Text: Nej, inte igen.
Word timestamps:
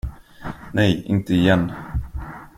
Nej, 0.73 1.01
inte 1.05 1.33
igen. 1.33 1.71